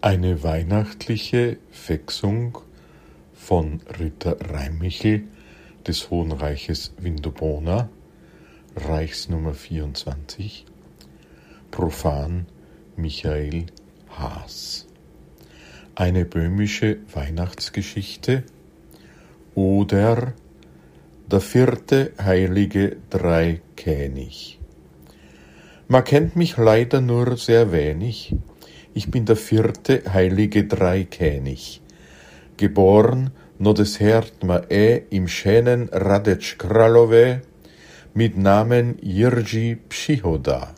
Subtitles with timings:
[0.00, 2.58] Eine weihnachtliche Fexung
[3.34, 5.24] von Ritter Rheimichel
[5.88, 7.88] des Hohen Reiches Vindobona,
[8.76, 10.66] Reichsnummer 24,
[11.72, 12.46] Profan
[12.94, 13.66] Michael
[14.10, 14.86] Haas.
[15.96, 18.44] Eine böhmische Weihnachtsgeschichte
[19.56, 20.32] oder
[21.28, 24.60] der vierte heilige Dreikänig.
[25.88, 28.36] Man kennt mich leider nur sehr wenig,
[28.98, 31.80] ich bin der vierte heilige Dreikänig.
[32.56, 37.42] Geboren no des Herd ma e im schönen Radec Kralove
[38.12, 40.74] mit Namen Jirji Pschihoda.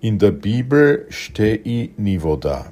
[0.00, 2.70] In der Bibel steh i Nivoda.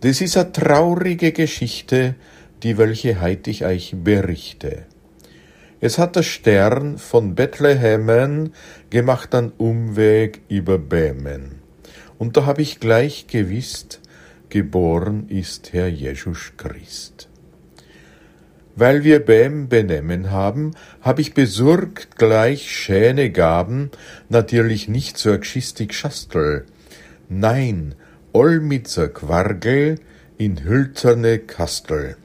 [0.00, 2.14] Das is a traurige Geschichte,
[2.62, 4.86] die welche heit ich euch berichte.
[5.80, 8.52] Es hat der Stern von Bethlehemen
[8.90, 11.65] gemacht an Umweg über Bämen.
[12.18, 14.00] Und da hab ich gleich gewisst,
[14.48, 17.28] geboren ist Herr Jesus Christ.
[18.74, 23.90] Weil wir Bäm benehmen haben, hab ich besorgt gleich schöne Gaben,
[24.28, 26.66] natürlich nicht zur Gschisti Schastel,
[27.28, 27.94] nein,
[28.32, 29.98] Olmitzer Quargel
[30.36, 32.16] in hülzerne Kastel.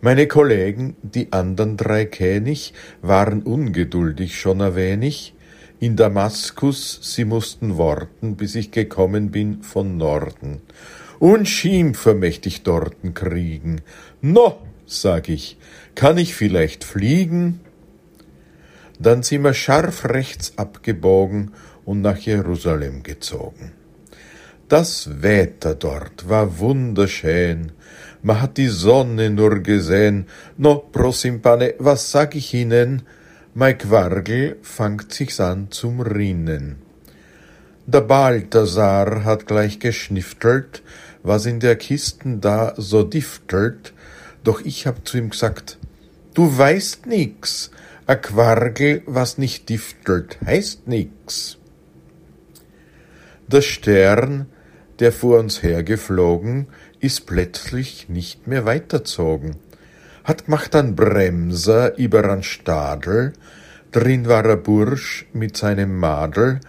[0.00, 5.33] Meine Kollegen, die andern drei Känig, waren ungeduldig schon ein wenig,
[5.84, 10.62] in Damaskus, sie mussten warten, bis ich gekommen bin von Norden.
[11.18, 13.82] Und Schimpfer möcht ich dorten kriegen.
[14.22, 15.58] No, sag ich,
[15.94, 17.60] kann ich vielleicht fliegen?
[18.98, 21.52] Dann sind wir scharf rechts abgebogen
[21.84, 23.72] und nach Jerusalem gezogen.
[24.68, 27.72] Das Wetter dort war wunderschön,
[28.22, 30.26] man hat die Sonne nur gesehen.
[30.56, 33.02] No, prosim, pane, was sag ich Ihnen?
[33.56, 36.82] Mei Quargel fangt sich's an zum Rinnen.
[37.86, 40.82] Der Balthasar hat gleich geschniftelt,
[41.22, 43.92] was in der Kisten da so diftelt,
[44.42, 45.78] doch ich hab zu ihm gesagt,
[46.34, 47.70] du weißt nix,
[48.08, 51.56] a Quargel, was nicht diftelt, heißt nix.
[53.46, 54.46] Der Stern,
[54.98, 56.66] der vor uns hergeflogen,
[56.98, 59.58] ist plötzlich nicht mehr weiterzogen
[60.24, 63.34] hat gemacht an Bremser über an Stadel,
[63.92, 66.60] drin war a Bursch mit seinem Madel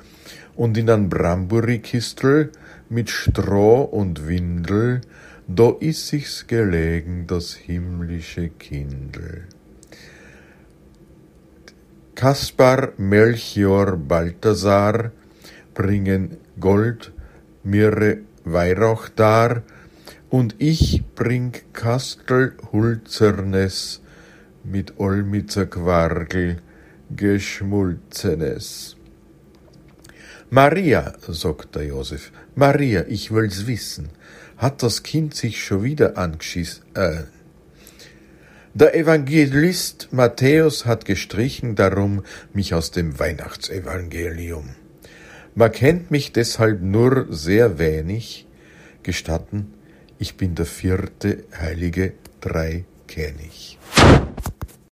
[0.56, 2.52] und in an Bramburikistel
[2.90, 5.02] mit Stroh und Windel,
[5.48, 9.48] do is sich's gelegen, das himmlische Kindel.
[12.16, 15.12] Kaspar, Melchior, Balthasar
[15.74, 17.12] bringen Gold,
[17.64, 19.64] Myrrhe, Weihrauch dar,
[20.30, 24.02] und ich bring Kastel Hulzernes
[24.64, 26.58] mit Olmitzer Quargel
[27.16, 28.96] Geschmulzenes.
[30.50, 34.10] Maria, sagt der Josef, Maria, ich will's wissen,
[34.58, 37.24] hat das Kind sich schon wieder angeschissen, äh,
[38.78, 44.76] der Evangelist Matthäus hat gestrichen darum mich aus dem Weihnachtsevangelium.
[45.56, 48.46] Man kennt mich deshalb nur sehr wenig.
[49.02, 49.74] Gestatten,
[50.20, 53.78] ich bin der vierte heilige Dreikönig.